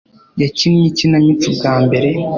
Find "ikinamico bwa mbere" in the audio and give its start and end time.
0.89-2.09